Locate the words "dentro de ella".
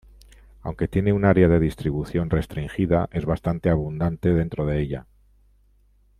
4.33-5.05